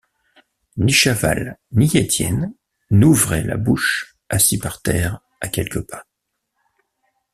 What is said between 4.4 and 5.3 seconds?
par terre,